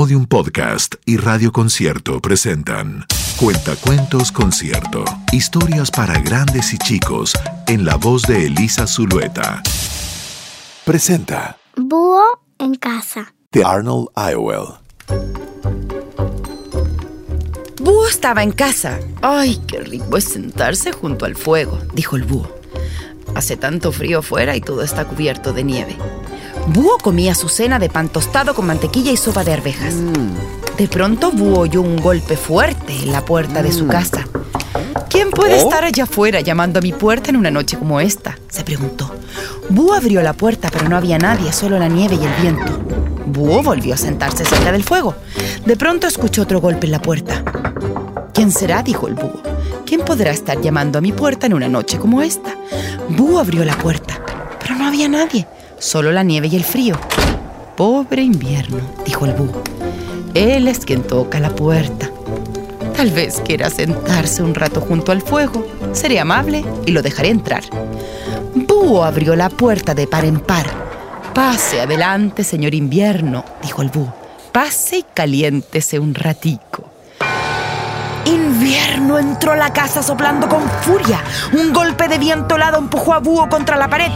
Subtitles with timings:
[0.00, 3.04] Podium Podcast y Radio Concierto presentan
[3.36, 5.04] Cuentacuentos Concierto.
[5.30, 7.34] Historias para grandes y chicos
[7.66, 9.62] en la voz de Elisa Zulueta.
[10.86, 13.34] Presenta Búho en casa.
[13.52, 14.68] de Arnold Iowell.
[17.78, 18.98] Búho estaba en casa.
[19.20, 22.48] Ay, qué rico es sentarse junto al fuego, dijo el búho.
[23.34, 25.98] Hace tanto frío fuera y todo está cubierto de nieve.
[26.72, 29.92] Búho comía su cena de pan tostado con mantequilla y sopa de arvejas.
[30.78, 34.28] De pronto Búho oyó un golpe fuerte en la puerta de su casa.
[35.08, 38.38] ¿Quién puede estar allá afuera llamando a mi puerta en una noche como esta?
[38.48, 39.12] se preguntó.
[39.68, 42.78] Búho abrió la puerta, pero no había nadie, solo la nieve y el viento.
[43.26, 45.16] Búho volvió a sentarse cerca del fuego.
[45.66, 47.42] De pronto escuchó otro golpe en la puerta.
[48.32, 48.84] ¿Quién será?
[48.84, 49.42] dijo el búho.
[49.84, 52.54] ¿Quién podrá estar llamando a mi puerta en una noche como esta?
[53.08, 54.22] Búho abrió la puerta,
[54.60, 55.48] pero no había nadie,
[55.80, 56.96] solo la nieve y el frío.
[57.76, 59.62] Pobre invierno, dijo el búho.
[60.34, 62.10] Él es quien toca la puerta.
[62.96, 65.66] Tal vez quiera sentarse un rato junto al fuego.
[65.92, 67.64] Seré amable y lo dejaré entrar.
[68.54, 70.66] Búho abrió la puerta de par en par.
[71.34, 74.14] Pase adelante, señor invierno, dijo el búho.
[74.52, 76.90] Pase y caliéntese un ratico.
[78.26, 81.22] Invierno entró a la casa soplando con furia.
[81.52, 84.10] Un golpe de viento helado empujó a Búho contra la pared.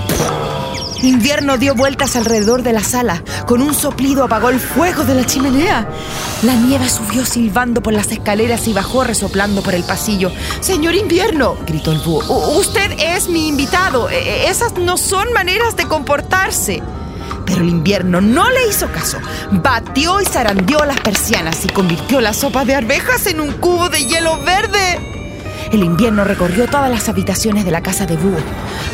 [1.03, 3.23] Invierno dio vueltas alrededor de la sala.
[3.47, 5.87] Con un soplido apagó el fuego de la chimenea.
[6.43, 10.33] La nieve subió silbando por las escaleras y bajó resoplando por el pasillo.
[10.61, 14.09] Señor Invierno, gritó el búho, "u- usted es mi invitado.
[14.09, 16.83] E- e- Esas no son maneras de comportarse.
[17.47, 19.19] Pero el invierno no le hizo caso.
[19.51, 24.07] Batió y zarandeó las persianas y convirtió la sopa de arvejas en un cubo de
[24.07, 24.84] hielo verde.
[25.75, 28.39] El invierno recorrió todas las habitaciones de la casa de Búho.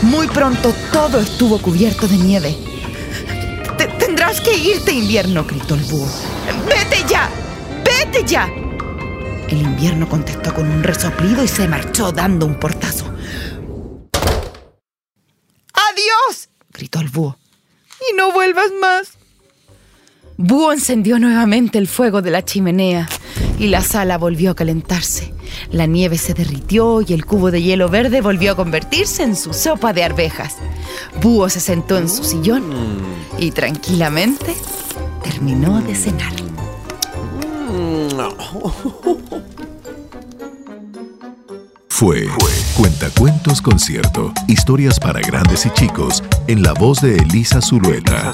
[0.00, 2.56] Muy pronto todo estuvo cubierto de nieve.
[3.76, 6.08] "Te- Tendrás que irte, invierno, gritó el búho.
[6.66, 7.28] ¡Vete ya!
[7.84, 8.48] ¡Vete ya!
[9.48, 13.04] El invierno contestó con un resoplido y se marchó dando un portazo.
[15.74, 16.48] ¡Adiós!
[16.72, 17.36] gritó el búho.
[18.10, 19.18] Y no vuelvas más.
[20.38, 23.06] Búho encendió nuevamente el fuego de la chimenea
[23.58, 25.34] y la sala volvió a calentarse.
[25.70, 29.52] La nieve se derritió y el cubo de hielo verde volvió a convertirse en su
[29.52, 30.56] sopa de arvejas.
[31.22, 32.64] Búho se sentó en su sillón
[33.38, 34.54] y tranquilamente
[35.22, 36.32] terminó de cenar.
[42.00, 42.26] Fue
[42.78, 44.32] Cuentacuentos Concierto.
[44.48, 48.32] Historias para grandes y chicos en la voz de Elisa Zulueta.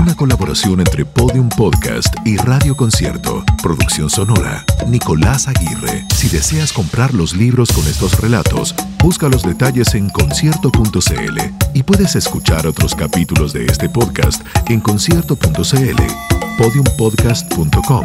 [0.00, 3.44] Una colaboración entre Podium Podcast y Radio Concierto.
[3.62, 6.06] Producción sonora, Nicolás Aguirre.
[6.14, 11.40] Si deseas comprar los libros con estos relatos, busca los detalles en concierto.cl
[11.74, 14.40] y puedes escuchar otros capítulos de este podcast
[14.70, 16.02] en concierto.cl,
[16.56, 18.04] podiumpodcast.com,